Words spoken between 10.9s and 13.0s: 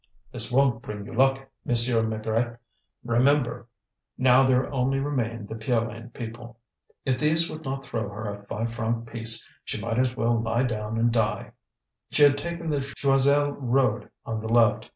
and die. She had taken the